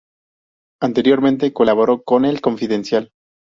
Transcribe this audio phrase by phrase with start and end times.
[0.81, 3.11] Anteriormente colaboró con El Confidencial.